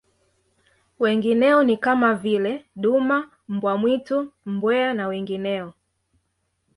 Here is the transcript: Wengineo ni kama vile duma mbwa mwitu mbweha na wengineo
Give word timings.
Wengineo 0.99 1.63
ni 1.63 1.77
kama 1.77 2.13
vile 2.15 2.65
duma 2.75 3.29
mbwa 3.47 3.77
mwitu 3.77 4.31
mbweha 4.45 4.93
na 4.93 5.07
wengineo 5.07 5.73